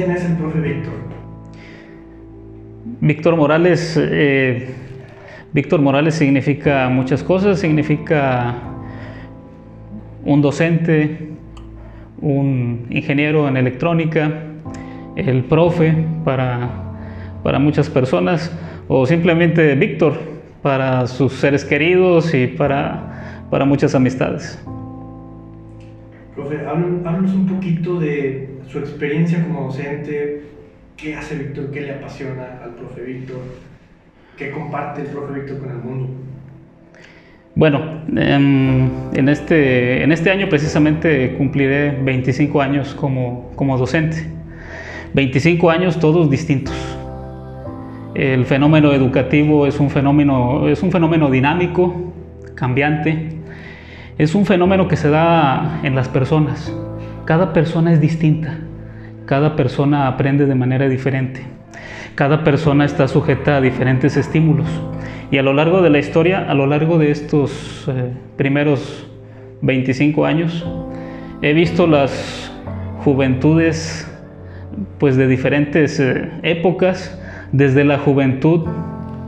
[0.00, 0.94] ¿Quién es el profe Víctor?
[3.02, 4.70] Víctor Morales, eh,
[5.52, 8.54] Víctor Morales significa muchas cosas, significa
[10.24, 11.32] un docente,
[12.18, 14.32] un ingeniero en electrónica,
[15.16, 16.70] el profe para,
[17.42, 18.50] para muchas personas,
[18.88, 20.14] o simplemente Víctor
[20.62, 24.64] para sus seres queridos y para, para muchas amistades.
[26.40, 30.42] Profe, háblanos un poquito de su experiencia como docente,
[30.96, 33.40] qué hace Víctor, qué le apasiona al profe Víctor,
[34.38, 36.08] qué comparte el profe Víctor con el mundo.
[37.54, 44.26] Bueno, em, en, este, en este año precisamente cumpliré 25 años como, como docente.
[45.12, 46.74] 25 años todos distintos.
[48.14, 52.14] El fenómeno educativo es un fenómeno, es un fenómeno dinámico,
[52.54, 53.39] cambiante,
[54.20, 56.70] es un fenómeno que se da en las personas.
[57.24, 58.58] Cada persona es distinta,
[59.24, 61.40] cada persona aprende de manera diferente,
[62.16, 64.68] cada persona está sujeta a diferentes estímulos.
[65.30, 69.08] Y a lo largo de la historia, a lo largo de estos eh, primeros
[69.62, 70.66] 25 años,
[71.40, 72.52] he visto las
[73.02, 74.06] juventudes
[74.98, 77.18] pues de diferentes eh, épocas,
[77.52, 78.68] desde la juventud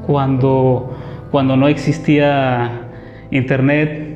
[0.06, 0.94] cuando,
[1.30, 2.88] cuando no existía
[3.30, 4.11] internet,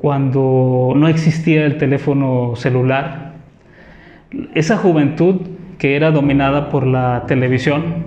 [0.00, 3.34] cuando no existía el teléfono celular.
[4.54, 5.40] Esa juventud
[5.78, 8.04] que era dominada por la televisión,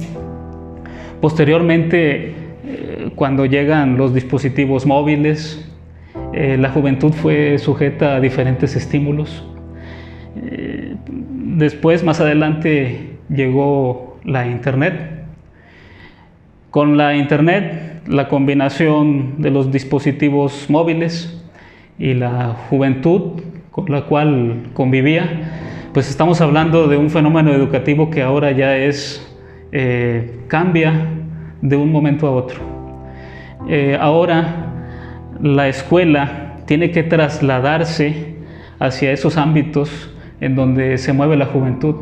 [1.22, 2.34] posteriormente
[2.66, 5.66] eh, cuando llegan los dispositivos móviles,
[6.34, 9.44] eh, la juventud fue sujeta a diferentes estímulos.
[10.42, 15.25] Eh, después, más adelante, llegó la Internet.
[16.69, 21.40] Con la Internet, la combinación de los dispositivos móviles
[22.00, 28.24] y la juventud con la cual convivía, pues estamos hablando de un fenómeno educativo que
[28.24, 29.26] ahora ya es,
[29.72, 30.94] eh, cambia
[31.62, 32.60] de un momento a otro.
[33.68, 34.74] Eh, ahora
[35.42, 38.36] la escuela tiene que trasladarse
[38.80, 41.96] hacia esos ámbitos en donde se mueve la juventud,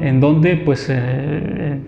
[0.00, 1.78] en donde pues eh,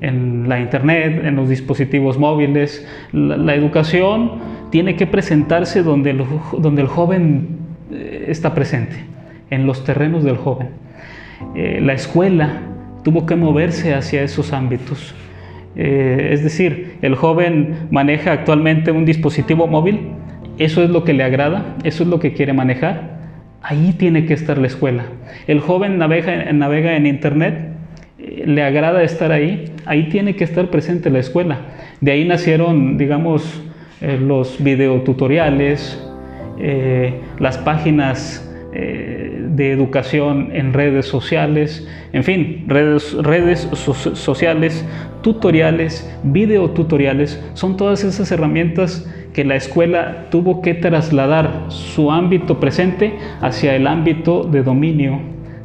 [0.00, 4.32] en la internet, en los dispositivos móviles, la educación
[4.70, 7.48] tiene que presentarse donde el, joven
[7.90, 8.96] eh, está presente,
[9.50, 10.68] en los terrenos del joven.
[11.54, 12.62] Eh, la escuela
[13.02, 15.14] tuvo que moverse hacia esos ámbitos.
[15.76, 20.12] Eh, es decir, el joven maneja actualmente un dispositivo móvil,
[20.58, 23.18] eso es lo que le agrada, eso es lo que quiere manejar,
[23.62, 25.04] ahí tiene que estar la escuela.
[25.46, 27.69] El joven navega en Internet,
[28.30, 31.58] le agrada estar ahí, ahí tiene que estar presente la escuela.
[32.00, 33.62] De ahí nacieron, digamos,
[34.00, 36.02] eh, los videotutoriales,
[36.58, 43.68] eh, las páginas eh, de educación en redes sociales, en fin, redes, redes
[44.14, 44.86] sociales,
[45.22, 53.14] tutoriales, videotutoriales, son todas esas herramientas que la escuela tuvo que trasladar su ámbito presente
[53.40, 55.20] hacia el ámbito de dominio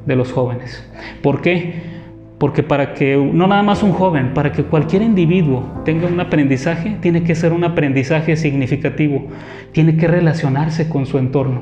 [0.05, 0.87] de los jóvenes.
[1.21, 1.94] ¿Por qué?
[2.37, 6.97] Porque para que, no nada más un joven, para que cualquier individuo tenga un aprendizaje,
[7.01, 9.27] tiene que ser un aprendizaje significativo,
[9.71, 11.61] tiene que relacionarse con su entorno.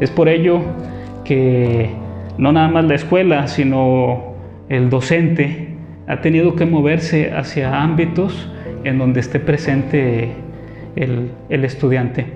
[0.00, 0.62] Es por ello
[1.24, 1.90] que
[2.38, 4.34] no nada más la escuela, sino
[4.68, 5.68] el docente
[6.06, 8.50] ha tenido que moverse hacia ámbitos
[8.84, 10.30] en donde esté presente
[10.96, 12.26] el, estudiante.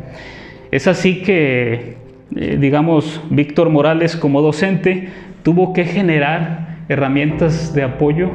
[0.70, 1.96] Es así que,
[2.36, 5.08] eh, digamos, Víctor Morales como docente
[5.42, 8.30] tuvo que generar herramientas de apoyo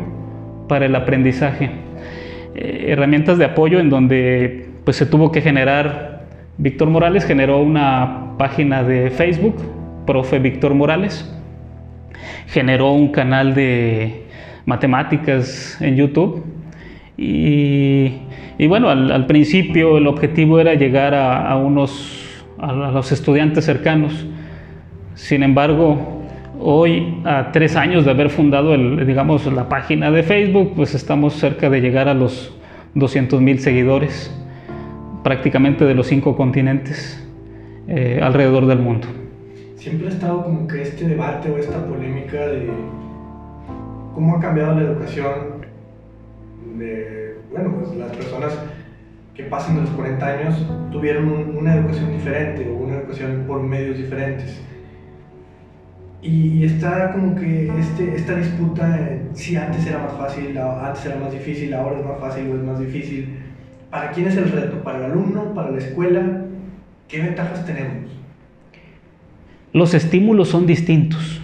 [0.68, 1.72] para el aprendizaje.
[2.56, 6.26] Eh, herramientas de apoyo en donde pues, se tuvo que generar,
[6.58, 9.56] Víctor Morales generó una página de Facebook,
[10.06, 11.30] profe Víctor Morales,
[12.48, 14.26] generó un canal de
[14.66, 16.44] matemáticas en YouTube
[17.18, 24.26] y, bueno, al, principio el objetivo era llegar a, unos, a los estudiantes cercanos.
[25.16, 26.13] Sin embargo,
[26.66, 31.34] Hoy, a tres años de haber fundado el, digamos, la página de Facebook, pues estamos
[31.34, 32.58] cerca de llegar a los
[32.94, 34.34] 200 mil seguidores,
[35.26, 37.22] prácticamente de los cinco continentes
[37.90, 39.08] eh, alrededor del mundo.
[39.76, 42.70] Siempre ha estado como que este debate o esta polémica de
[44.16, 45.66] cómo ha cambiado la educación
[46.78, 48.58] de, bueno, pues las personas
[49.36, 54.62] que pasan los 40 años tuvieron una educación diferente o una educación por medios diferentes
[56.24, 61.34] y está como que este, esta disputa, si antes era más fácil, antes era más
[61.34, 63.40] difícil, ahora es más fácil o es más difícil.
[63.92, 64.82] ¿Para quién es el reto?
[64.84, 65.54] ¿Para el alumno?
[65.54, 66.46] ¿Para la escuela?
[67.10, 68.10] ¿Qué ventajas tenemos?
[69.74, 71.42] Los estímulos son distintos.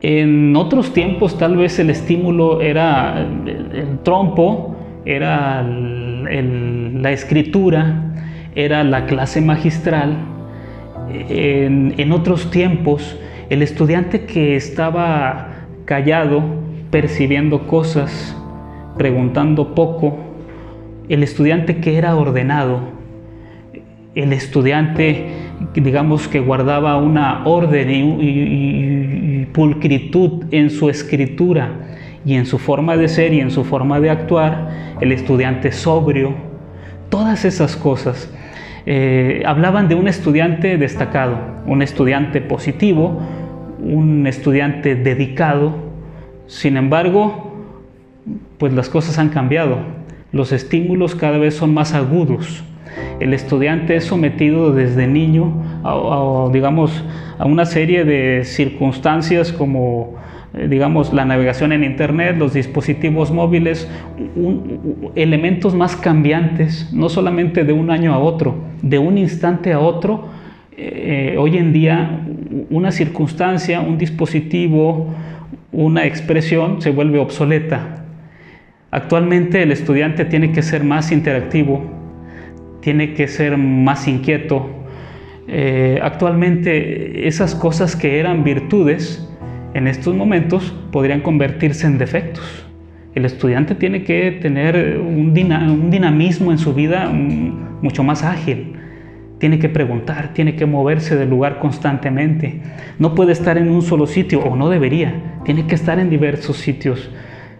[0.00, 8.14] En otros tiempos tal vez el estímulo era el, trompo, era la escritura,
[8.54, 10.16] era la clase magistral.
[11.12, 13.18] En, en otros tiempos
[13.50, 15.48] el estudiante que estaba
[15.84, 16.40] callado,
[16.92, 18.36] percibiendo cosas,
[18.96, 20.18] preguntando poco,
[21.08, 22.80] el estudiante que era ordenado,
[24.14, 25.26] el estudiante,
[25.74, 31.70] digamos, que guardaba una orden y, pulcritud en su escritura
[32.24, 36.34] y en su forma de ser y en su forma de actuar, el estudiante sobrio,
[37.08, 38.32] todas esas cosas.
[38.86, 41.36] Eh, hablaban de un estudiante destacado,
[41.66, 43.20] un estudiante positivo,
[43.82, 45.74] un estudiante dedicado.
[46.46, 47.52] Sin embargo,
[48.58, 49.78] pues las cosas han cambiado.
[50.32, 52.64] Los estímulos cada vez son más agudos.
[53.20, 55.52] El estudiante es sometido desde niño
[55.84, 57.04] a, digamos,
[57.38, 60.18] a una serie de circunstancias como
[60.52, 63.88] eh, digamos, la navegación en Internet, los dispositivos móviles,
[65.14, 70.28] elementos más cambiantes, no solamente de un año a otro, de un instante a otro.
[70.76, 72.26] Eh, hoy en día
[72.70, 75.14] una circunstancia, un dispositivo,
[75.72, 78.04] una expresión se vuelve obsoleta.
[78.90, 81.84] Actualmente el estudiante tiene que ser más interactivo,
[82.80, 84.68] tiene que ser más inquieto.
[85.46, 89.28] Eh, actualmente esas cosas que eran virtudes
[89.74, 92.66] en estos momentos podrían convertirse en defectos.
[93.14, 98.69] El estudiante tiene que tener un, dinamismo en su vida mm, mucho más ágil
[99.40, 102.60] tiene que preguntar, tiene que moverse del lugar constantemente.
[102.98, 105.40] No puede estar en un solo sitio o no debería.
[105.44, 107.10] Tiene que estar en diversos sitios.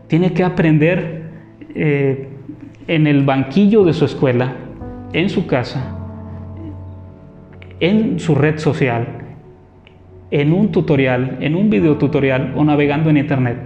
[0.07, 1.23] Tiene que aprender
[1.75, 2.29] eh,
[2.87, 4.57] en el banquillo de su escuela,
[5.15, 5.97] en su casa,
[7.81, 9.09] en su red social,
[10.31, 13.57] en un tutorial, en un video tutorial o navegando en internet.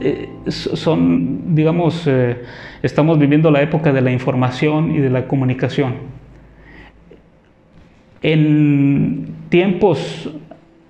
[0.00, 2.42] Eh, son, digamos, eh,
[2.82, 6.19] estamos viviendo la época de la información y de la comunicación
[8.22, 10.30] en tiempos,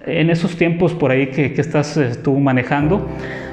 [0.05, 3.06] en esos tiempos por ahí que, estás tú manejando,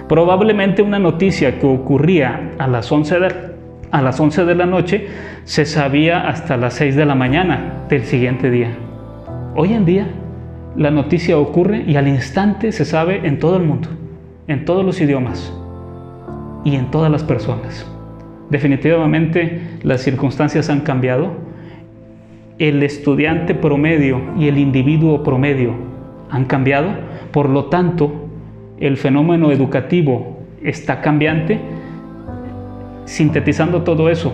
[0.07, 3.35] probablemente una noticia que ocurría a las 11 de,
[3.91, 5.07] a las 11 de la noche
[5.43, 8.71] se sabía hasta las 6 de la mañana del siguiente día.
[9.55, 10.07] Hoy en día
[10.75, 13.89] la noticia ocurre y al instante se sabe en todo el mundo,
[14.47, 15.53] en todos los idiomas
[16.63, 17.85] y en todas las personas.
[18.49, 21.46] Definitivamente las circunstancias han cambiado
[22.59, 25.75] el estudiante promedio y el individuo promedio
[26.29, 26.89] han cambiado,
[27.31, 28.29] por lo tanto,
[28.79, 31.59] el fenómeno educativo está cambiante.
[33.05, 34.33] Sintetizando todo eso,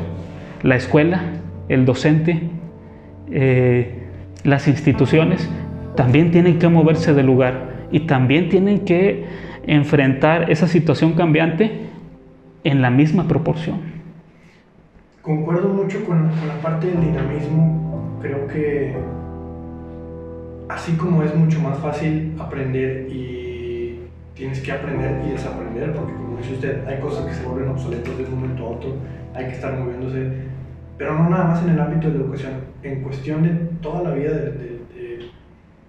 [0.63, 1.21] la escuela,
[1.69, 2.41] el docente,
[3.29, 3.99] eh,
[4.43, 5.49] las instituciones
[5.95, 9.25] también tienen que moverse del lugar y también tienen que
[9.67, 11.71] enfrentar esa situación cambiante
[12.63, 13.79] en la misma proporción.
[15.21, 17.83] Concuerdo mucho con, con la parte del dinamismo
[18.23, 18.95] creo que
[20.69, 23.99] así como es mucho más fácil aprender y
[24.33, 28.18] tienes que aprender y desaprender, porque como dice usted, hay cosas que se vuelven obsoletas
[28.18, 28.95] de un momento a otro,
[29.35, 30.31] hay que estar moviéndose,
[30.97, 33.49] pero no nada más en el ámbito de la educación, en cuestión de
[33.81, 34.73] toda la vida de,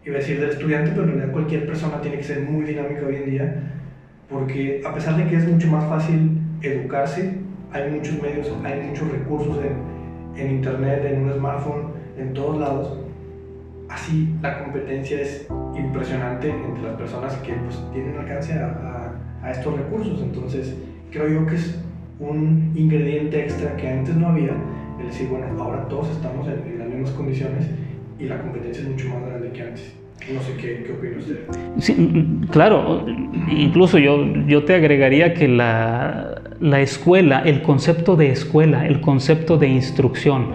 [0.05, 3.07] iba a decir del estudiante, pero en realidad cualquier persona tiene que ser muy dinámica
[3.07, 3.63] hoy en día,
[4.29, 7.39] porque a pesar de que es mucho más fácil educarse,
[7.73, 12.99] hay muchos medios, hay muchos recursos en, en internet, en un smartphone, en todos lados.
[13.89, 19.13] Así la competencia es impresionante entre las personas que pues, tienen alcance a,
[19.51, 20.23] estos recursos.
[20.23, 20.75] Entonces,
[21.11, 21.79] creo yo que es
[22.19, 24.53] un ingrediente extra que antes no había,
[24.99, 27.69] el decir, bueno, ahora todos estamos en, las mismas condiciones
[28.19, 29.95] y la competencia es mucho más grande que antes.
[30.33, 31.41] No sé qué, qué opina usted.
[31.79, 33.05] Sí, claro,
[33.51, 39.59] incluso yo, yo te agregaría que la, la escuela, el concepto de escuela, el concepto
[39.59, 40.53] de instrucción,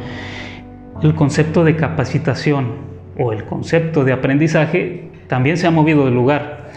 [1.01, 6.69] el concepto de capacitación o el concepto de aprendizaje también se ha movido de lugar.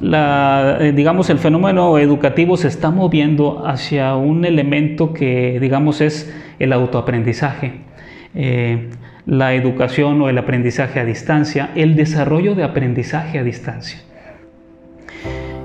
[0.00, 6.72] Eh, digamos, el fenómeno educativo se está moviendo hacia un elemento que, digamos, es el
[6.72, 7.72] autoaprendizaje.
[8.34, 8.90] Eh,
[9.26, 14.00] la educación o el aprendizaje a distancia, el desarrollo de aprendizaje a distancia.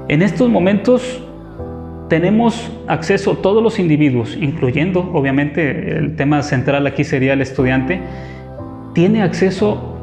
[0.10, 1.24] En estos momentos
[2.14, 8.02] tenemos acceso todos los individuos, incluyendo obviamente el tema central aquí sería el estudiante,
[8.94, 9.98] tiene acceso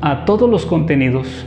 [0.00, 1.46] a todos los contenidos,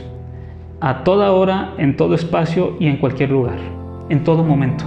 [0.80, 3.58] a toda hora, en todo espacio y en cualquier lugar,
[4.08, 4.86] en todo momento,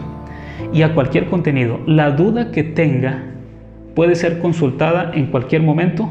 [0.73, 1.79] y a cualquier contenido.
[1.85, 3.23] La duda que tenga
[3.93, 6.09] puede ser consultada en cualquier momento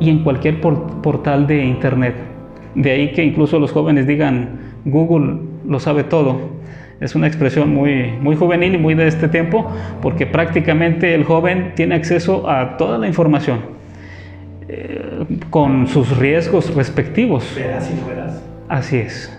[0.00, 2.16] y en cualquier portal de internet.
[2.74, 6.58] De ahí que incluso los jóvenes digan, Google lo sabe todo.
[7.00, 9.70] Es una expresión muy, muy juvenil y muy de este tiempo,
[10.02, 13.60] porque prácticamente el joven tiene acceso a toda la información,
[14.68, 17.54] eh, con sus riesgos respectivos.
[17.56, 18.42] Verás y verás.
[18.68, 19.32] Así es.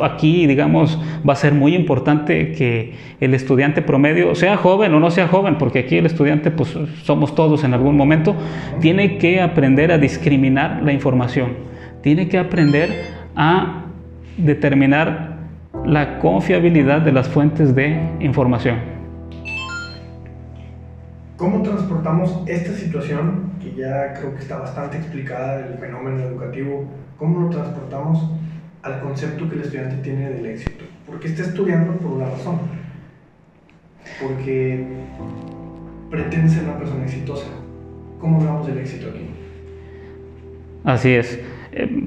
[0.00, 5.10] Aquí, digamos, va a ser muy importante que el estudiante promedio, sea joven o no
[5.10, 8.36] sea joven, porque aquí el estudiante, pues somos todos en algún momento,
[8.80, 11.54] tiene que aprender a discriminar la información,
[12.02, 12.90] tiene que aprender
[13.34, 13.86] a
[14.36, 15.27] determinar
[15.88, 18.78] la confiabilidad de las fuentes de información.
[21.38, 26.84] ¿Cómo transportamos esta situación, que ya creo que está bastante explicada del fenómeno educativo,
[27.16, 28.22] cómo lo transportamos
[28.82, 30.84] al concepto que el estudiante tiene del éxito.
[31.06, 32.58] Porque está estudiando por una razón.
[34.20, 34.86] Porque
[36.10, 37.46] pretende ser una persona exitosa.
[38.20, 39.30] ¿Cómo hablamos del éxito aquí?
[40.84, 41.40] Así es.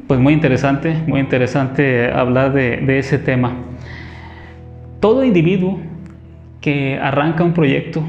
[0.07, 3.53] Pues muy interesante, muy interesante hablar de, de ese tema.
[4.99, 5.79] Todo individuo
[6.61, 8.03] que arranca un proyecto,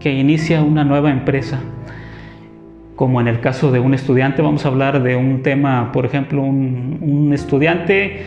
[0.00, 1.60] que inicia una nueva empresa,
[2.98, 6.42] como en el caso de un estudiante, vamos a hablar de un tema, por ejemplo,
[6.42, 8.24] un, estudiante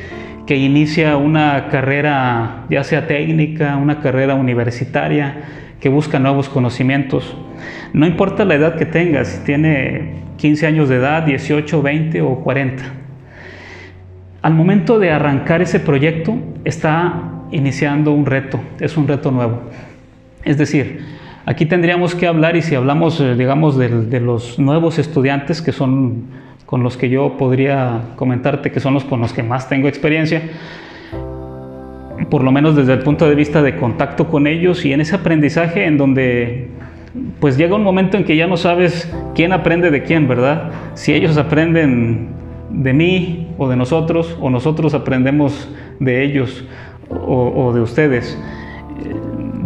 [0.48, 5.42] que inicia una carrera, ya sea técnica, una carrera universitaria,
[5.82, 7.36] que busca nuevos conocimientos.
[7.92, 12.36] No importa la edad que tenga, si tiene 15 años de edad, 18, 20 o
[12.40, 12.84] 40.
[14.42, 19.62] Al momento de arrancar ese proyecto, está iniciando un reto, es un reto nuevo.
[20.44, 21.00] Es decir,
[21.44, 26.26] Aquí tendríamos que hablar y si hablamos, eh, digamos, de, los nuevos estudiantes que son
[26.68, 30.42] con los que yo podría comentarte que son los con los que más tengo experiencia,
[32.30, 35.16] por lo menos desde el punto de vista de contacto con ellos y en ese
[35.16, 36.70] aprendizaje en donde
[37.40, 40.72] pues llega un momento en que ya no sabes quién aprende de quién, ¿verdad?
[40.94, 42.30] Si ellos aprenden
[42.70, 46.66] de mí o de nosotros o nosotros aprendemos de ellos
[47.10, 48.38] o, de ustedes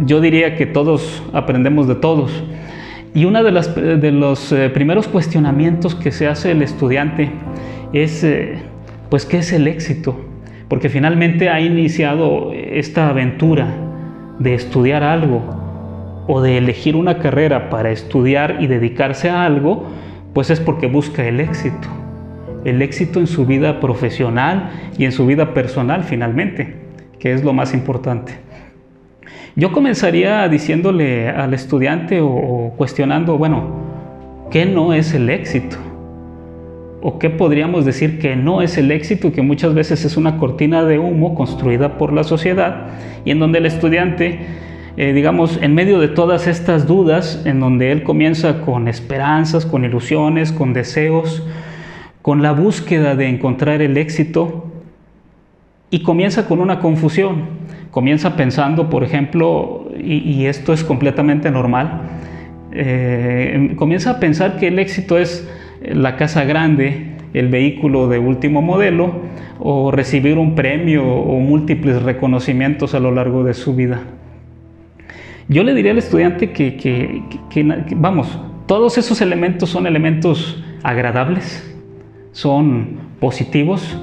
[0.04, 2.44] yo diría que todos aprendemos de todos.
[3.14, 7.30] Y uno de, de los eh, primeros cuestionamientos que se hace el estudiante
[7.92, 8.58] es, eh,
[9.08, 10.20] pues, ¿qué es el éxito?
[10.68, 13.68] Porque finalmente ha iniciado esta aventura
[14.38, 15.65] de estudiar algo
[16.26, 19.86] o de elegir una carrera para estudiar y dedicarse a algo,
[20.32, 21.88] pues es porque busca el éxito.
[22.64, 26.74] El éxito en su vida profesional y en su vida personal finalmente,
[27.18, 28.46] que es lo más importante.
[29.58, 33.64] Yo comenzaría diciéndole al estudiante o, cuestionando, bueno,
[34.50, 35.78] ¿qué no es el éxito?
[37.00, 40.84] ¿O qué podríamos decir que no es el éxito, que muchas veces es una cortina
[40.84, 42.88] de humo construida por la sociedad
[43.24, 44.40] y en donde el estudiante,
[44.96, 49.84] eh, digamos, en medio de todas estas dudas, en donde él comienza con esperanzas, con
[49.84, 51.46] ilusiones, con deseos,
[52.22, 54.72] con la búsqueda de encontrar el éxito
[55.90, 62.02] y comienza con una confusión comienza pensando, por ejemplo, y, esto es completamente normal,
[62.72, 65.48] eh, comienza a pensar que el éxito es
[65.82, 69.22] la casa grande, el vehículo de último modelo
[69.60, 74.02] o recibir un premio o múltiples reconocimientos a lo largo de su vida.
[75.48, 77.22] Yo le diría al estudiante que,
[77.96, 81.62] vamos, todos esos elementos son elementos agradables,
[82.32, 83.96] son positivos,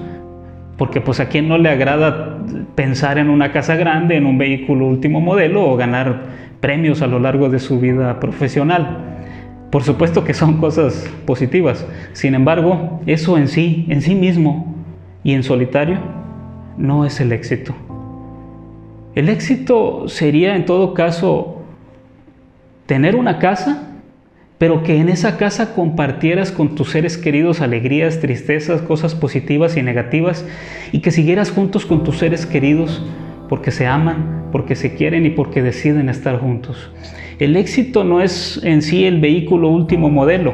[0.78, 2.40] porque pues a quien no le agrada
[2.76, 6.24] pensar en una casa grande, en un vehículo último modelo o ganar
[6.62, 9.00] premios a lo largo de su vida profesional.
[9.70, 11.86] Por supuesto que son cosas positivas.
[12.14, 14.76] Sin embargo, eso en sí, en sí mismo
[15.26, 15.98] y en solitario,
[16.78, 17.76] no es el éxito.
[19.16, 21.62] El éxito sería en todo caso
[22.86, 23.90] tener una casa
[24.64, 29.84] pero que en esa casa compartieras con tus seres queridos alegrías, tristezas, cosas positivas y
[29.84, 30.48] negativas,
[30.94, 33.04] y que siguieras juntos con tus seres queridos
[33.50, 36.92] porque se aman, porque se quieren y porque deciden estar juntos.
[37.40, 40.54] El éxito no es en sí el vehículo último modelo.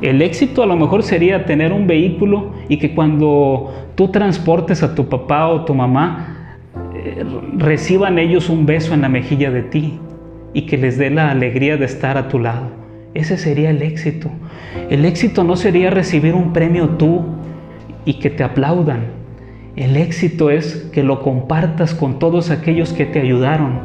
[0.00, 4.94] El éxito a lo mejor sería tener un vehículo y que cuando tú transportes a
[4.94, 6.39] tu papá o tu mamá,
[7.56, 9.98] reciban ellos un beso en la mejilla de ti
[10.52, 12.70] y que les dé la alegría de estar a tu lado.
[13.14, 14.30] Ese sería el éxito.
[14.88, 17.24] El éxito no sería recibir un premio tú
[18.04, 19.06] y que te aplaudan.
[19.76, 23.80] El éxito es que lo compartas con todos aquellos que te ayudaron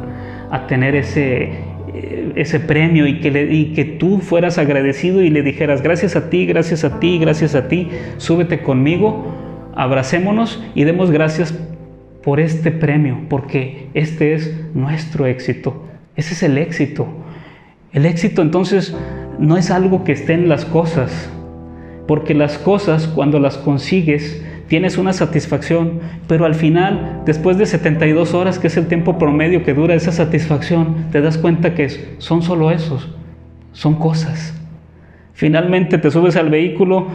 [0.50, 1.52] a tener ese,
[1.94, 6.28] eh, ese premio y que, y que tú fueras agradecido y le dijeras gracias a
[6.30, 9.26] ti, gracias a ti, gracias a ti, súbete conmigo,
[9.74, 11.58] abracémonos y demos gracias
[12.26, 15.84] por este premio, porque este es nuestro éxito.
[16.16, 17.06] Ese es el éxito.
[17.92, 18.96] El éxito entonces
[19.38, 21.30] no es algo que esté en las cosas,
[22.08, 28.34] porque las cosas cuando las consigues tienes una satisfacción, pero al final, después de 72
[28.34, 32.42] horas, que es el tiempo promedio que dura esa satisfacción, te das cuenta que son
[32.42, 33.08] solo esos,
[33.70, 34.52] son cosas.
[35.32, 37.06] Finalmente te subes al vehículo,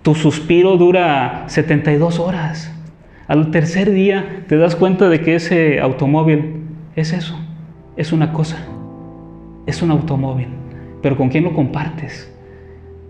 [0.00, 2.72] tu suspiro dura 72 horas.
[3.28, 6.60] Al tercer día te das cuenta de que ese automóvil
[6.94, 7.36] es eso,
[7.96, 8.58] es una cosa,
[9.66, 10.46] es un automóvil.
[11.02, 12.32] Pero ¿con quién lo compartes?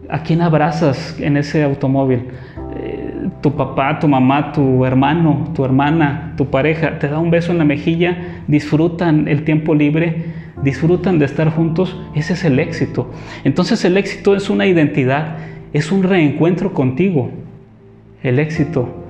[0.09, 2.29] ¿A quién abrazas en ese automóvil?
[2.77, 7.53] Eh, tu papá, tu mamá, tu hermano, tu hermana, tu pareja, te da un beso
[7.53, 10.25] en la mejilla, disfrutan el tiempo libre,
[10.63, 13.11] disfrutan de estar juntos, ese es el éxito.
[13.45, 15.37] Entonces el éxito es una identidad,
[15.75, 17.31] es un reencuentro contigo.
[18.23, 19.06] El éxito,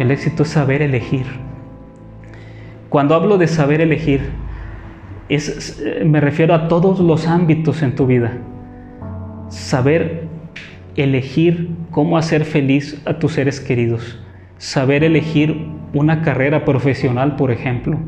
[0.00, 1.26] el éxito es saber elegir.
[2.88, 4.30] Cuando hablo de saber elegir,
[5.28, 8.38] es, me refiero a todos los ámbitos en tu vida.
[9.48, 10.24] Saber
[10.96, 14.18] elegir cómo hacer feliz a tus seres queridos,
[14.56, 17.98] saber elegir una carrera profesional, por ejemplo.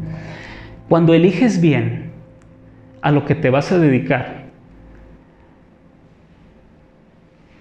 [0.89, 2.11] Cuando eliges bien
[3.03, 4.47] a lo que te vas a dedicar,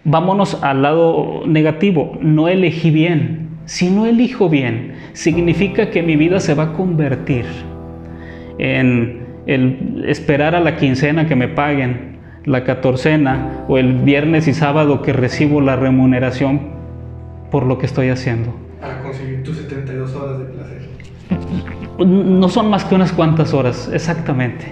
[0.05, 3.50] vámonos al lado negativo, no elegí bien.
[3.71, 7.45] Si no elijo bien, significa que mi vida se va a convertir
[8.57, 14.53] en el esperar a la quincena que me paguen, la catorcena o el viernes y
[14.53, 16.59] sábado que recibo la remuneración
[17.49, 18.53] por lo que estoy haciendo.
[18.81, 20.81] Para conseguir tus 72 horas de placer.
[22.05, 24.65] No son más que unas cuantas horas, exactamente.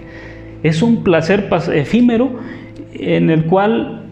[0.62, 2.32] Es un placer efímero
[2.96, 4.08] en el cual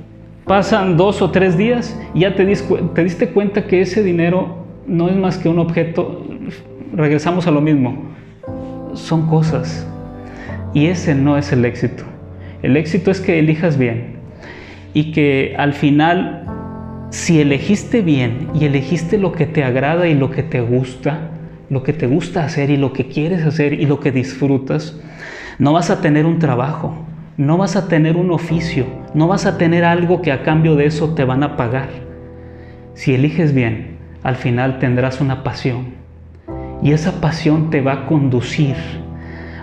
[0.45, 5.09] pasan dos o tres días y ya te, te diste cuenta que ese dinero no
[5.09, 6.25] es más que un objeto,
[6.93, 8.05] regresamos a lo mismo,
[8.93, 9.85] son cosas.
[10.73, 12.03] Y ese no es el éxito.
[12.63, 14.17] El éxito es que elijas bien
[14.93, 16.43] y que al final,
[17.11, 21.31] si elegiste bien y elegiste lo que te agrada y lo que te gusta,
[21.69, 24.99] lo que te gusta hacer y lo que quieres hacer y lo que disfrutas,
[25.59, 26.95] no vas a tener un trabajo,
[27.35, 30.85] no vas a tener un oficio, no vas a tener algo que a cambio de
[30.85, 31.89] eso te van a pagar.
[32.93, 33.96] Si eliges bien,
[34.27, 35.85] al final tendrás una pasión
[36.83, 38.75] y esa pasión te va a conducir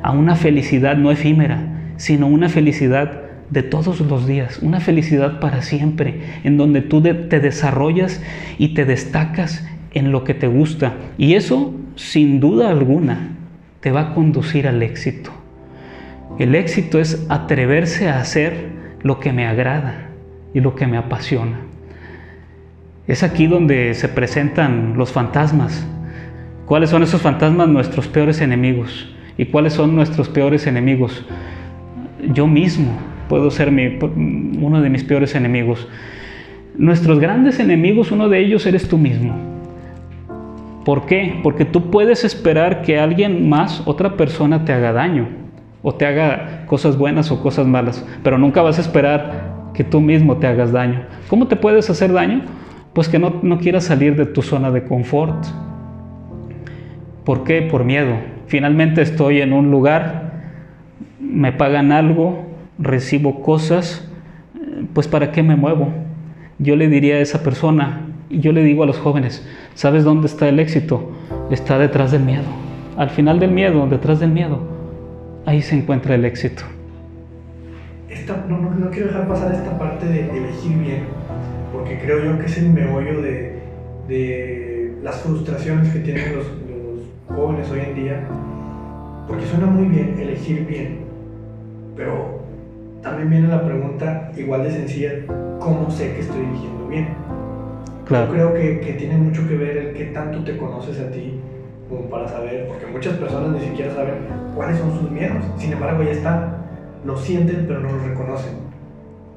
[0.02, 5.60] a una felicidad no efímera, sino una felicidad de todos los días, una felicidad para
[5.60, 8.22] siempre, en donde tú te desarrollas
[8.56, 10.94] y te destacas en lo que te gusta.
[11.18, 13.36] Y eso, sin duda alguna,
[13.80, 15.30] te va a conducir al éxito.
[16.38, 18.70] El éxito es atreverse a hacer
[19.02, 20.08] lo que me agrada
[20.54, 21.73] y lo que me apasiona.
[23.06, 25.86] Es aquí donde se presentan los fantasmas.
[26.66, 27.68] ¿Cuáles son esos fantasmas?
[27.68, 29.14] Nuestros peores enemigos.
[29.36, 31.24] ¿Y cuáles son nuestros peores enemigos?
[32.32, 32.92] yo mismo
[33.28, 35.88] puedo ser uno de mis peores enemigos.
[36.76, 39.34] Nuestros grandes enemigos, uno de ellos eres tú mismo.
[40.84, 41.40] ¿Por qué?
[41.42, 45.28] Porque tú puedes esperar que alguien más, otra persona, te haga daño
[45.82, 50.00] o te haga cosas buenas o cosas malas, pero nunca vas a esperar que tú
[50.00, 51.06] mismo te hagas daño.
[51.28, 52.42] ¿Cómo te puedes hacer daño?
[52.94, 55.44] Pues que no, no quieras salir de tu zona de confort.
[57.24, 57.62] ¿Por qué?
[57.62, 58.14] Por miedo.
[58.46, 60.24] Finalmente estoy en un lugar
[61.34, 62.46] me pagan algo,
[62.78, 64.08] recibo cosas,
[64.92, 65.88] pues ¿para qué me muevo?
[66.58, 70.48] Yo le diría a esa persona, yo le digo a los jóvenes, ¿sabes dónde está
[70.48, 71.10] el éxito?
[71.50, 72.44] Está detrás del miedo.
[72.96, 74.60] Al final del miedo, detrás del miedo,
[75.44, 76.62] ahí se encuentra el éxito.
[78.48, 81.02] no, quiero dejar pasar esta parte de elegir bien,
[81.74, 83.58] porque creo yo que es el meollo de,
[84.06, 88.28] de las frustraciones que tienen los, los jóvenes hoy en día,
[89.26, 91.00] porque suena muy bien elegir bien,
[91.96, 92.42] pero
[93.02, 95.10] también viene la pregunta igual de sencilla,
[95.58, 97.08] ¿cómo sé que estoy eligiendo bien?
[98.06, 98.26] Claro.
[98.26, 101.40] Yo creo que, que, tiene mucho que ver el qué tanto te conoces a ti
[101.88, 104.14] como para saber, porque muchas personas ni siquiera saben
[104.54, 106.56] cuáles son sus miedos, sin embargo ya están,
[107.04, 108.63] lo sienten pero no lo reconocen.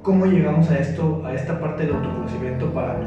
[0.07, 2.97] ¿Cómo llegamos a esto, a esta parte del autoconocimiento para,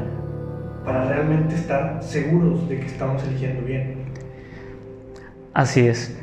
[0.85, 3.95] para realmente estar seguros de que estamos eligiendo bien?
[5.51, 6.15] Así es.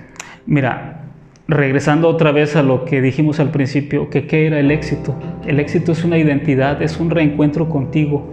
[0.47, 1.01] Mira,
[1.49, 5.17] regresando otra vez a lo que dijimos al principio, que qué era el éxito.
[5.45, 8.33] El éxito es una identidad, es un reencuentro contigo.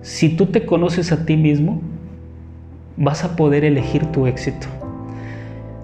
[0.00, 1.82] Si tú te conoces a ti mismo,
[2.96, 4.66] vas a poder elegir tu éxito.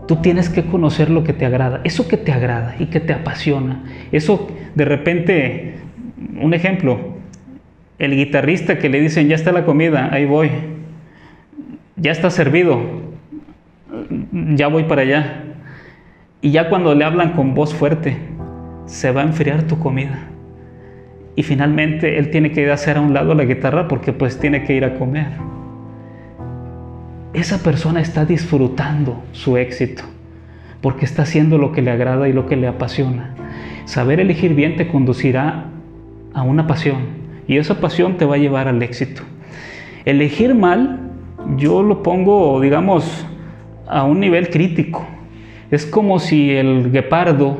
[0.06, 3.12] Tú tienes que conocer lo que te agrada, eso que te agrada y que te
[3.12, 3.84] apasiona.
[4.10, 5.87] Eso de repente,
[6.40, 6.98] un ejemplo,
[7.98, 10.50] el guitarrista que le dicen, ya está la comida, ahí voy,
[11.96, 12.80] ya está servido,
[14.54, 15.44] ya voy para allá
[16.40, 18.16] y ya cuando le hablan con voz fuerte,
[18.86, 20.18] se va a enfriar tu comida.
[21.34, 24.38] Y finalmente él tiene que ir a hacer a un lado la guitarra porque pues
[24.38, 25.28] tiene que ir a comer.
[27.34, 30.02] esa persona está disfrutando su éxito,
[30.80, 33.34] porque está haciendo lo que le agrada y lo que le apasiona.
[33.84, 35.66] Saber elegir bien te conducirá
[36.38, 36.98] a una pasión
[37.48, 39.22] y esa pasión te va a llevar al éxito.
[40.04, 41.00] Elegir mal,
[41.56, 43.26] yo lo pongo, digamos,
[43.88, 45.04] a un nivel crítico.
[45.70, 47.56] Es como si el guepardo,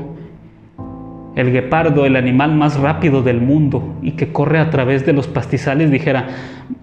[1.35, 5.27] el guepardo, el animal más rápido del mundo y que corre a través de los
[5.27, 6.29] pastizales, dijera,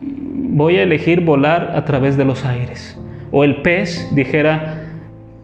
[0.01, 2.99] voy a elegir volar a través de los aires.
[3.31, 4.83] O el pez dijera,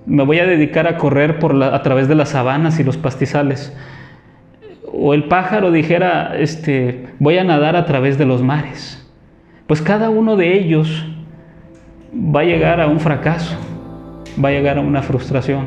[0.06, 3.76] me voy a dedicar a correr por a través de las sabanas y los pastizales.
[4.94, 8.98] O el pájaro dijera, este, voy a nadar a través de los mares.
[9.68, 11.06] Pues cada uno de ellos
[12.14, 13.56] va a llegar a un fracaso,
[14.44, 15.66] va a llegar a una frustración.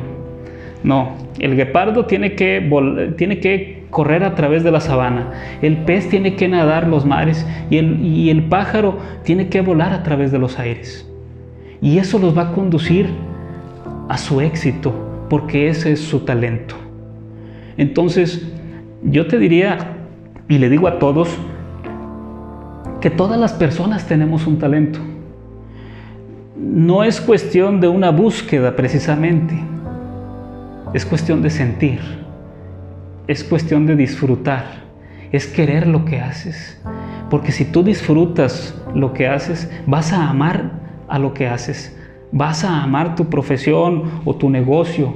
[0.83, 2.69] No, el guepardo tiene que,
[3.17, 7.47] tiene que correr a través de la sabana, el pez tiene que nadar los mares
[7.69, 11.09] y el, y el pájaro tiene que volar a través de los aires.
[11.81, 13.07] Y eso los va a conducir
[14.09, 14.93] a su éxito,
[15.29, 16.75] porque ese es su talento.
[17.77, 18.47] Entonces,
[19.05, 19.77] yo te diría,
[20.47, 21.29] y le digo a todos,
[23.01, 24.99] que todas las personas tenemos un talento.
[26.57, 29.55] No es cuestión de una búsqueda precisamente,
[30.93, 31.99] es cuestión de sentir,
[33.27, 34.65] es cuestión de disfrutar,
[35.31, 36.81] es querer lo que haces.
[37.29, 40.71] Porque si tú disfrutas lo que haces, vas a amar
[41.07, 41.95] a lo que haces,
[42.31, 45.13] vas a amar tu profesión o tu negocio.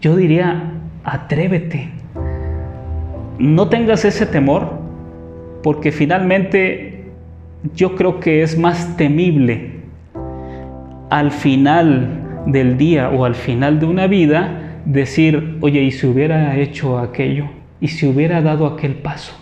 [0.00, 0.72] Yo diría,
[1.04, 2.03] atrévete.
[3.38, 4.78] No tengas ese temor
[5.62, 7.04] porque finalmente
[7.74, 9.80] yo creo que es más temible
[11.10, 16.56] al final del día o al final de una vida decir, oye, ¿y si hubiera
[16.56, 17.46] hecho aquello?
[17.80, 19.34] ¿Y si hubiera dado aquel paso?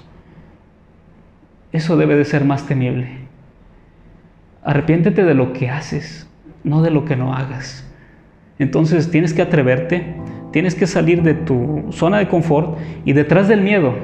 [1.72, 3.08] Eso debe de ser más temible.
[4.64, 6.28] Arrepiéntete de lo que haces,
[6.62, 7.88] no de lo que no hagas.
[8.58, 10.14] Entonces tienes que atreverte,
[10.52, 13.94] tienes que salir de tu zona de confort y detrás del miedo,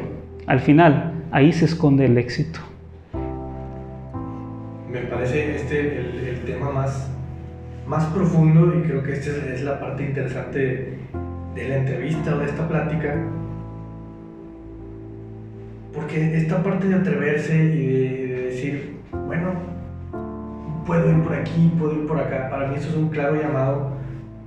[0.47, 2.59] al final, ahí se esconde el éxito.
[4.91, 7.11] Me parece este el, tema más,
[7.87, 10.95] más profundo y creo que esta es la parte interesante
[11.55, 13.15] de la entrevista o de esta plática.
[15.95, 17.87] Porque esta parte de atreverse y
[18.27, 19.53] de, decir, bueno,
[20.87, 23.91] puedo ir por aquí, puedo ir por acá, para mí eso es un claro llamado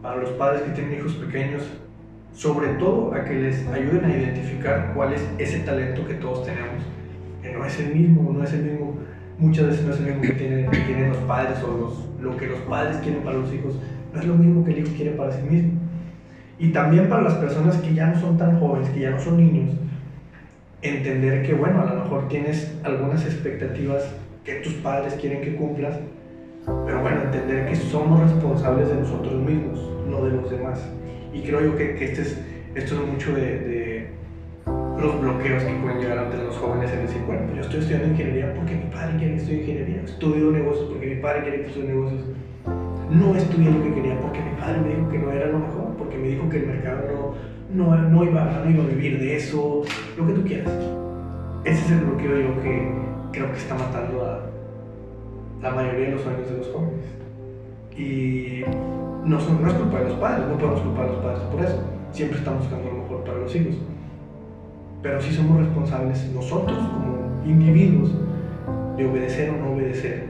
[0.01, 1.61] para los padres que tienen hijos pequeños
[2.33, 6.83] sobre todo a que les ayuden a identificar cuál es ese talento que todos tenemos,
[7.41, 8.95] que no es el mismo, no es el mismo,
[9.37, 12.59] muchas veces no es el mismo que tienen, los padres o los, lo que los
[12.61, 13.75] padres quieren para los hijos,
[14.13, 15.79] no es lo mismo que el hijo quiere para sí mismo.
[16.59, 19.37] Y también para las personas que ya no son tan jóvenes, que ya no son
[19.37, 19.75] niños,
[20.81, 24.03] entender que, bueno, a lo mejor tienes algunas expectativas
[24.43, 25.99] que tus padres quieren que cumplas,
[26.85, 30.87] pero bueno, entender que somos responsables de nosotros mismos, no de los demás.
[31.33, 32.37] Y creo yo que, que este es,
[32.75, 34.07] esto es mucho de,
[34.65, 38.53] los bloqueos que pueden llegar ante los jóvenes en decir, bueno, yo estoy estudiando ingeniería
[38.53, 41.87] porque mi padre quiere que estudie ingeniería, estudio negocios porque mi padre quiere que estudie
[41.87, 42.21] negocios.
[43.09, 45.95] No estudié lo que quería porque mi padre me dijo que no era lo mejor,
[45.97, 47.35] porque me dijo que el mercado
[47.73, 49.81] no, no, no, iba, no iba a vivir de eso,
[50.17, 50.71] lo que tú quieras.
[51.65, 52.91] Ese es el bloqueo yo que
[53.31, 54.51] creo que está matando a
[55.61, 57.05] la mayoría de los sueños de los jóvenes.
[57.97, 58.63] Y
[59.25, 61.63] no, son, no es culpa de los padres, no podemos culpar a los padres por
[61.63, 61.83] eso.
[62.11, 63.75] Siempre estamos buscando lo mejor para los hijos.
[65.01, 68.11] Pero sí somos responsables nosotros como individuos
[68.97, 70.25] de obedecer o no obedecer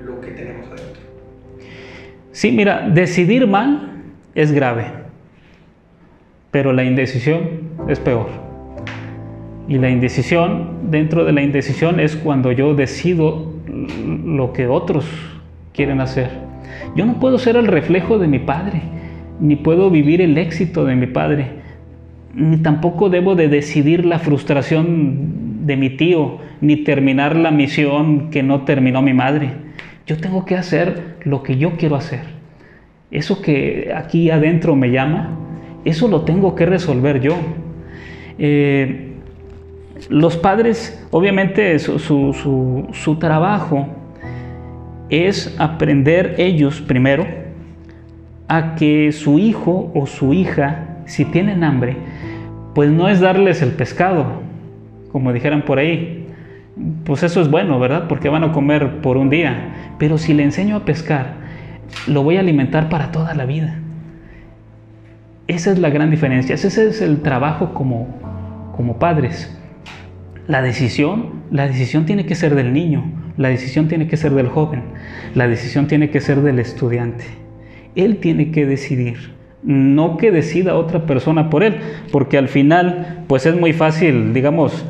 [0.00, 1.02] lo que tenemos adentro.
[2.32, 4.02] Sí, mira, decidir mal
[4.34, 4.86] es grave,
[6.50, 7.42] pero la indecisión
[7.88, 8.28] es peor.
[9.68, 13.52] Y la indecisión, dentro de la indecisión es cuando yo decido
[14.24, 15.06] lo que otros
[15.72, 16.51] quieren hacer
[16.96, 18.82] yo no puedo ser el reflejo de mi padre,
[19.40, 21.46] ni puedo vivir el éxito de mi padre,
[22.34, 28.42] ni tampoco debo de decidir la frustración de mi tío, ni terminar la misión que
[28.42, 29.50] no terminó mi madre.
[30.06, 32.20] Yo tengo que hacer lo que yo quiero hacer.
[33.10, 35.38] Eso que aquí adentro me llama,
[35.84, 37.36] eso lo tengo que resolver yo.
[38.38, 39.12] Eh,
[40.08, 43.86] los padres, obviamente, su, trabajo
[45.12, 47.26] es aprender ellos primero
[48.48, 51.98] a que su hijo o su hija, si tienen hambre,
[52.74, 54.40] pues no es darles el pescado,
[55.12, 56.26] como dijeran por ahí.
[57.04, 58.08] Pues eso es bueno, ¿verdad?
[58.08, 59.94] Porque van a comer por un día.
[59.98, 61.34] Pero si le enseño a pescar,
[62.06, 63.80] lo voy a alimentar para toda la vida.
[65.46, 66.54] Esa es la gran diferencia.
[66.54, 68.08] Ese es el trabajo como,
[68.74, 69.54] como padres.
[70.46, 74.48] La decisión, la decisión tiene que ser del niño la decisión tiene que ser del
[74.48, 74.82] joven,
[75.34, 77.24] la decisión tiene que ser del estudiante.
[77.94, 81.76] Él tiene que decidir, no que decida otra persona por él,
[82.10, 84.84] porque al final, pues es muy fácil, digamos,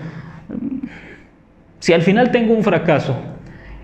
[1.78, 3.16] si al final tengo un fracaso,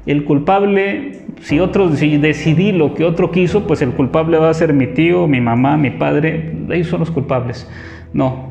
[0.07, 4.55] el culpable, si otro, si decidí lo que otro quiso, pues el culpable va a
[4.55, 7.69] ser mi tío, mi mamá, mi padre, ellos son los culpables.
[8.13, 8.51] No,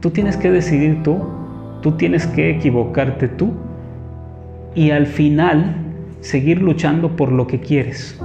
[0.00, 1.20] tú tienes que decidir tú,
[1.82, 3.54] tú tienes que equivocarte tú
[4.74, 5.76] y al final
[6.20, 8.20] seguir luchando por lo que quieres.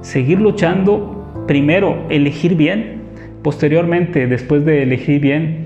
[0.00, 3.02] Seguir luchando, primero elegir bien,
[3.42, 5.64] posteriormente, después de elegir bien,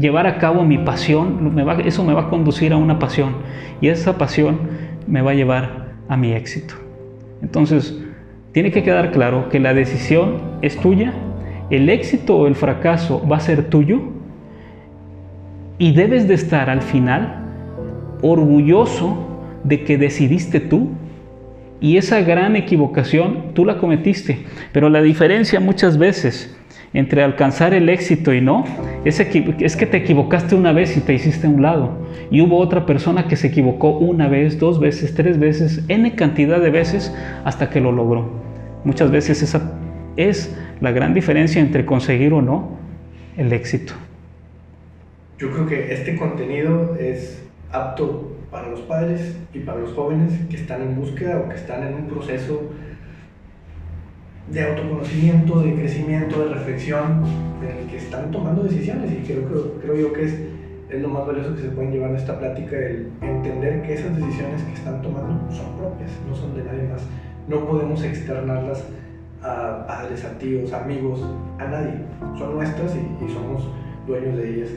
[0.00, 3.36] llevar a cabo mi pasión, eso me va a conducir a una pasión
[3.80, 4.58] y esa pasión
[5.06, 6.74] me va a llevar a mi éxito.
[7.42, 8.00] Entonces,
[8.52, 11.12] tiene que quedar claro que la decisión es tuya,
[11.70, 14.00] el éxito o el fracaso va a ser tuyo
[15.78, 17.45] y debes de estar al final
[18.22, 19.16] orgulloso
[19.64, 20.90] de que decidiste tú
[21.80, 24.44] y esa gran equivocación tú la cometiste.
[24.72, 26.56] Pero la diferencia muchas veces
[26.94, 28.64] entre alcanzar el éxito y no
[29.04, 31.98] es, es que te equivocaste una vez y te hiciste a un lado.
[32.30, 36.60] Y hubo otra persona que se equivocó una vez, dos veces, tres veces, n cantidad
[36.60, 38.30] de veces hasta que lo logró.
[38.84, 39.78] Muchas veces esa
[40.16, 42.78] es la gran diferencia entre conseguir o no
[43.36, 43.92] el éxito.
[45.38, 50.56] Yo creo que este contenido es apto para los padres y para los jóvenes que
[50.56, 52.70] están en búsqueda o que están en un proceso
[54.50, 57.24] de autoconocimiento, de crecimiento, de reflexión,
[57.62, 60.34] en el que están tomando decisiones y creo, creo, creo yo que es,
[60.88, 64.16] es, lo más valioso que se pueden llevar de esta plática, el entender que esas
[64.16, 67.02] decisiones que están tomando son propias, no son de nadie más.
[67.48, 68.84] No podemos externarlas
[69.42, 71.20] a padres, a tíos, amigos,
[71.58, 71.94] a nadie.
[72.38, 73.68] Son nuestras y, y somos
[74.06, 74.70] dueños de ellas.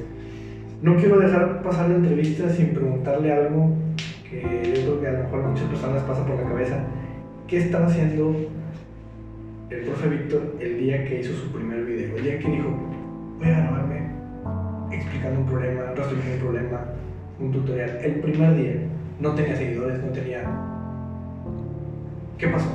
[0.81, 3.75] No quiero dejar pasar la entrevista sin preguntarle algo
[4.29, 6.77] que yo creo que a lo mejor muchas personas pasa por la cabeza.
[7.47, 8.33] ¿Qué estaba haciendo
[9.69, 12.15] el profe Víctor el día que hizo su primer video?
[12.15, 12.69] El día que dijo,
[13.39, 14.09] voy a grabarme
[14.91, 16.85] explicando un problema, resolviendo un problema,
[17.41, 17.99] un tutorial.
[18.01, 18.73] El primer día
[19.19, 20.43] no tenía seguidores, no tenía...
[22.37, 22.69] ¿Qué pasó?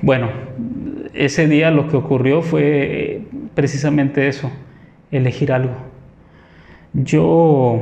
[0.00, 0.28] Bueno,
[1.12, 3.22] ese día lo que ocurrió fue
[3.56, 4.48] precisamente eso
[5.12, 5.74] elegir algo.
[6.94, 7.80] Yo,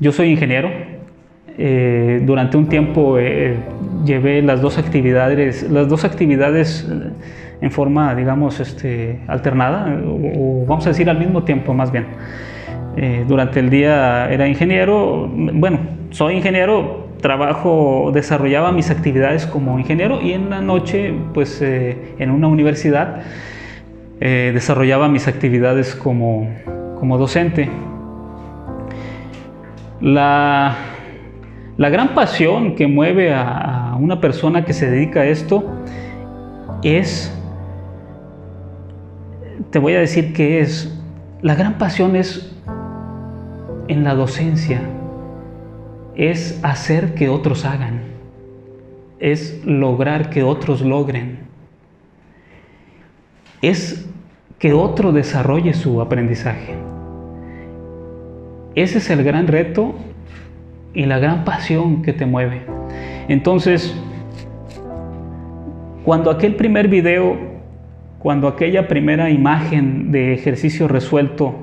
[0.00, 0.70] yo soy ingeniero.
[1.58, 3.56] Eh, durante un tiempo eh,
[4.06, 7.10] llevé las dos actividades, las dos actividades eh,
[7.60, 12.06] en forma, digamos, este, alternada, o, vamos a decir al mismo tiempo más bien.
[13.28, 15.78] durante el día era ingeniero, bueno,
[16.10, 22.48] soy ingeniero, trabajo, desarrollaba mis actividades como ingeniero y en la noche, pues en una
[22.48, 23.22] universidad,
[24.24, 26.46] eh, desarrollaba mis actividades como,
[27.18, 27.68] docente.
[30.00, 30.76] La,
[31.76, 35.64] gran pasión que mueve a, una persona que se dedica a esto
[36.84, 37.36] es,
[39.70, 40.96] te voy a decir que es,
[41.40, 42.54] la gran pasión es
[43.88, 44.82] en la docencia,
[46.14, 48.02] es hacer que otros hagan,
[49.18, 51.40] es lograr que otros logren,
[53.62, 54.08] es
[54.62, 56.74] que otro desarrolle su aprendizaje.
[58.76, 59.96] Ese es el gran reto
[60.94, 62.62] y la gran pasión que te mueve.
[63.26, 63.92] Entonces,
[66.04, 67.36] cuando aquel primer video,
[68.20, 71.54] cuando aquella primera imagen de ejercicio resuelto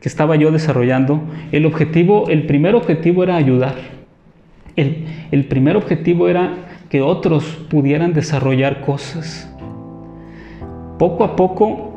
[0.00, 3.76] que estaba yo desarrollando, el objetivo, el primer objetivo era ayudar.
[4.74, 6.54] El, el primer objetivo era
[6.88, 9.46] que otros pudieran desarrollar cosas.
[10.98, 11.89] Poco a poco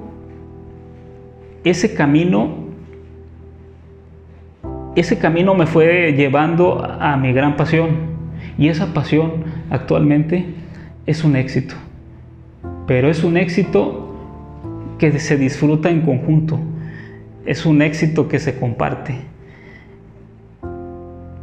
[1.64, 2.50] ese camino,
[4.96, 8.14] ese camino me fue llevando a mi gran pasión.
[8.58, 10.46] Y esa pasión actualmente
[11.06, 11.76] es un éxito.
[12.86, 14.16] Pero es un éxito
[15.00, 16.60] que se disfruta en conjunto.
[17.46, 19.22] Es un éxito que se comparte.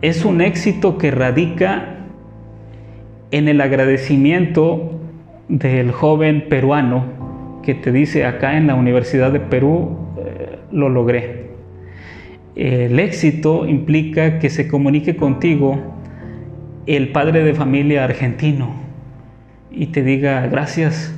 [0.02, 1.96] Es un éxito que radica
[3.30, 5.00] en el agradecimiento
[5.48, 7.20] del joven peruano
[7.62, 9.96] que te dice acá en la Universidad de Perú,
[10.72, 11.50] lo logré.
[12.56, 15.78] El éxito implica que se comunique contigo
[16.86, 18.74] el padre de familia argentino
[19.70, 21.14] y te diga gracias,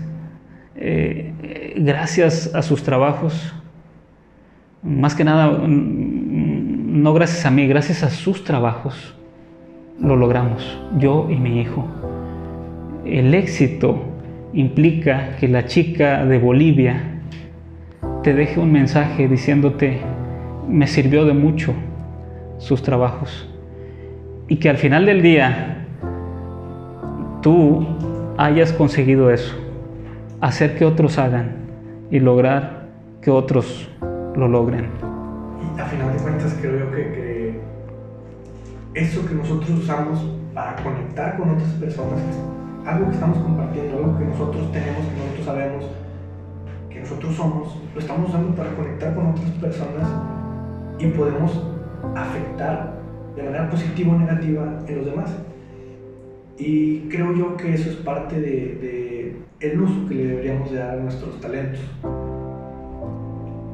[0.77, 1.33] eh,
[1.77, 3.55] gracias a sus trabajos,
[4.83, 9.15] más que nada, no gracias a mí, gracias a sus trabajos,
[10.01, 11.87] lo logramos, yo y mi hijo.
[13.07, 14.03] El éxito
[14.53, 17.22] implica que la chica de Bolivia
[18.23, 20.01] te deje un mensaje diciéndote,
[20.69, 21.75] me sirvió de mucho
[22.59, 23.49] sus trabajos.
[24.49, 25.87] y que al final del día
[27.41, 27.87] tú
[28.37, 29.55] hayas conseguido eso,
[30.41, 31.53] hacer que otros hagan
[32.11, 32.89] y lograr
[33.23, 33.89] que otros
[34.37, 34.89] lo logren.
[35.77, 37.61] Y a final de cuentas creo que, que
[38.95, 42.21] eso que nosotros usamos para conectar con otras personas,
[42.85, 45.85] algo que estamos compartiendo, algo que nosotros tenemos, que nosotros sabemos,
[47.03, 50.09] nosotros somos, lo estamos usando para conectar con otras personas
[50.99, 51.61] y podemos
[52.15, 52.95] afectar
[53.35, 55.31] de manera positiva o negativa en los demás.
[56.59, 60.91] Y creo yo que eso es parte de, el uso que le deberíamos de dar
[60.91, 61.81] a nuestros talentos.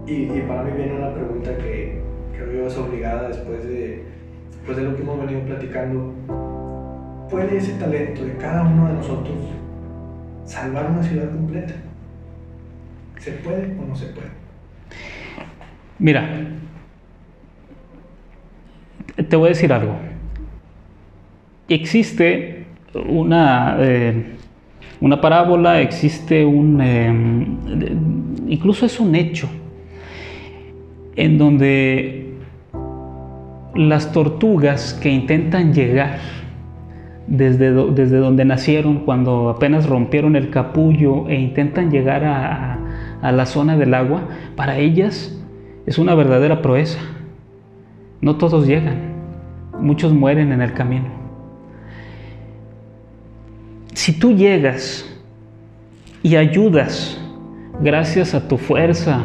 [0.06, 2.00] Y, para mí viene una pregunta que
[2.32, 4.04] creo yo es obligada después de,
[4.52, 6.14] después de lo que hemos venido platicando.
[7.30, 9.36] ¿Puede ese talento de cada uno de nosotros
[10.46, 11.74] salvar una ciudad completa?
[13.18, 14.28] ¿Se puede o no se puede?
[15.98, 16.28] Mira,
[19.28, 19.96] te voy a decir algo.
[21.68, 24.36] Existe una, eh,
[25.00, 26.80] una parábola, existe un...
[26.80, 27.46] Eh,
[28.48, 29.48] incluso es un hecho
[31.16, 32.34] en donde
[33.74, 36.18] las tortugas que intentan llegar
[37.26, 42.78] desde, desde donde nacieron, cuando apenas rompieron el capullo e intentan llegar a,
[43.22, 44.22] a la zona del agua,
[44.56, 45.36] para ellas
[45.86, 47.00] es una verdadera proeza.
[48.20, 49.14] No todos llegan,
[49.80, 51.06] muchos mueren en el camino.
[53.94, 55.04] Si tú llegas
[56.22, 57.20] y ayudas
[57.80, 59.22] gracias a tu fuerza,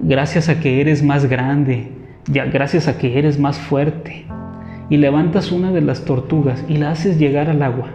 [0.00, 1.92] gracias a que eres más grande,
[2.26, 4.26] ya gracias a que eres más fuerte,
[4.90, 7.88] y levantas una de las tortugas y la haces llegar al agua,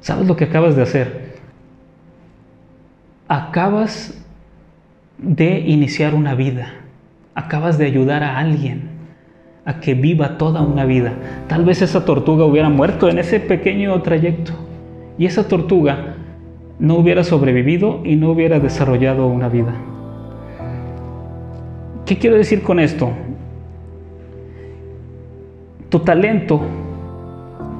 [0.00, 1.33] ¿sabes lo que acabas de hacer?
[3.34, 4.16] Acabas
[5.18, 6.68] de iniciar una vida,
[7.34, 8.82] acabas de ayudar a alguien
[9.64, 11.14] a que viva toda una vida.
[11.48, 14.52] Tal vez esa tortuga hubiera muerto en ese pequeño trayecto
[15.18, 16.14] y esa tortuga
[16.78, 19.74] no hubiera sobrevivido y no hubiera desarrollado una vida.
[22.06, 23.10] ¿Qué quiero decir con esto?
[25.88, 26.60] Tu talento,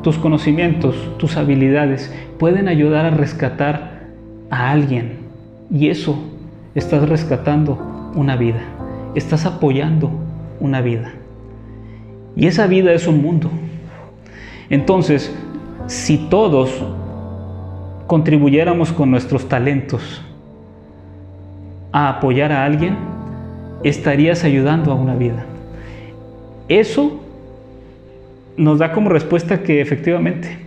[0.03, 4.01] tus conocimientos, tus habilidades pueden ayudar a rescatar
[4.51, 5.14] a alguien
[5.71, 6.17] y eso
[6.75, 8.63] estás rescatando una vida,
[9.15, 10.11] estás apoyando
[10.61, 11.13] una vida.
[12.37, 13.51] Y esa vida es un mundo.
[14.71, 15.35] Entonces,
[15.87, 16.71] si todos
[18.07, 20.23] contribuyéramos con nuestros talentos
[21.93, 22.97] a apoyar a alguien,
[23.85, 25.45] estarías ayudando a una vida.
[26.69, 27.21] Eso
[28.57, 30.59] nos da como respuesta que efectivamente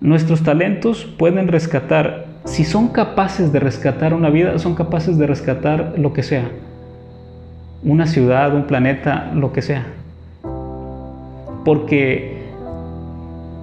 [0.00, 5.94] nuestros talentos pueden rescatar, si son capaces de rescatar una vida, son capaces de rescatar
[5.96, 6.50] lo que sea
[7.82, 9.86] una ciudad, un planeta, lo que sea.
[11.64, 12.36] Porque,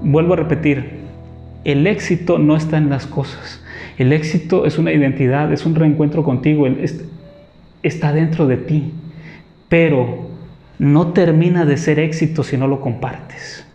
[0.01, 0.99] vuelvo a repetir,
[1.63, 3.61] el éxito no está en las cosas.
[3.97, 6.67] El éxito es una identidad, es un reencuentro contigo,
[7.83, 8.93] está dentro de ti.
[9.69, 10.29] Pero
[10.77, 13.65] no termina de ser éxito si no lo compartes.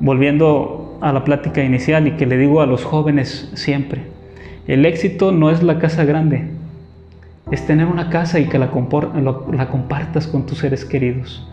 [0.00, 4.02] Volviendo a la plática inicial y que le digo a los jóvenes siempre,
[4.66, 6.48] el éxito no es la casa grande,
[7.50, 8.70] es tener una casa y que la,
[9.52, 11.46] la compartas con tus seres queridos.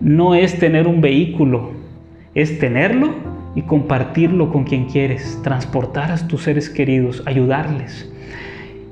[0.00, 1.70] No es tener un vehículo,
[2.34, 3.14] es tenerlo
[3.54, 8.10] y compartirlo con quien quieres, transportar a tus seres queridos, ayudarles.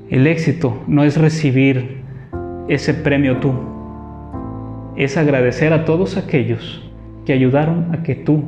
[0.09, 1.97] El éxito no es recibir
[2.67, 3.53] ese premio tú,
[4.95, 6.81] es agradecer a todos aquellos
[7.25, 8.43] que ayudaron a que tú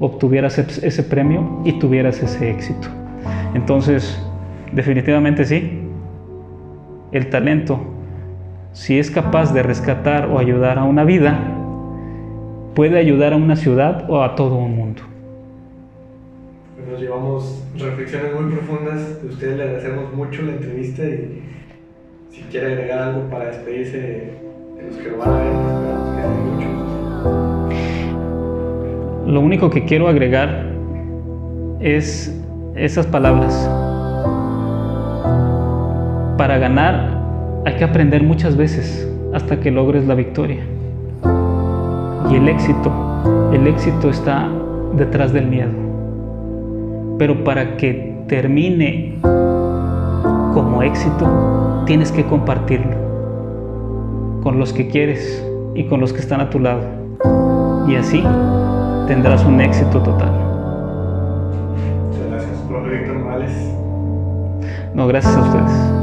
[0.00, 2.88] obtuvieras ese premio y tuvieras ese éxito.
[3.54, 4.20] Entonces,
[4.72, 5.80] definitivamente sí,
[7.12, 7.80] el talento,
[8.72, 11.38] si es capaz de rescatar o ayudar a una vida,
[12.74, 15.02] puede ayudar a una ciudad o a todo un mundo.
[16.90, 19.22] Nos llevamos reflexiones muy profundas.
[19.22, 21.42] De ustedes le agradecemos mucho la entrevista y
[22.30, 26.66] si quiere agregar algo para despedirse de los que lo van a ver, esperamos que
[26.66, 27.53] mucho.
[29.26, 30.66] Lo único que quiero agregar
[31.80, 32.34] es
[32.76, 33.68] esas palabras
[36.36, 37.22] para ganar
[37.64, 40.62] hay que aprender muchas veces hasta que logres la victoria.
[42.30, 42.92] Y el éxito,
[43.52, 44.48] el éxito está
[44.96, 45.70] detrás del miedo.
[47.18, 49.14] Pero para que termine
[50.52, 52.96] como éxito, tienes que compartirlo
[54.42, 55.42] con los que quieres
[55.74, 56.82] y con los que están a tu lado.
[57.88, 58.22] Y así
[59.06, 60.32] tendrás un éxito total.
[62.08, 63.74] Muchas gracias, profe Víctor Morales.
[64.94, 65.93] No, gracias a ustedes.